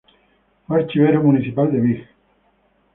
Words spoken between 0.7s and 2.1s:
archivero municipal de Vich.